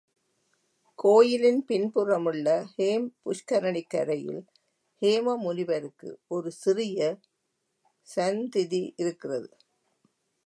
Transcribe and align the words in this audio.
கோயிலின் 0.99 1.59
பின்புறமுள்ள 1.65 2.47
ஹேம் 2.77 3.05
புஷ்கரணிக் 3.23 3.89
கரையில் 3.89 4.41
ஹேம 5.01 5.35
முனிவருக்கு 5.37 6.09
ஒரு 6.27 6.51
சிறிய 6.51 6.99
சந்திதி 8.07 8.93
இருக்கிறது. 8.97 9.49